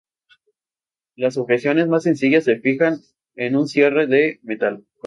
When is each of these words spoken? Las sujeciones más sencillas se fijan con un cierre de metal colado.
Las 1.15 1.35
sujeciones 1.35 1.87
más 1.87 2.01
sencillas 2.01 2.45
se 2.45 2.55
fijan 2.55 3.01
con 3.35 3.55
un 3.55 3.67
cierre 3.67 4.07
de 4.07 4.39
metal 4.41 4.77
colado. 4.77 4.85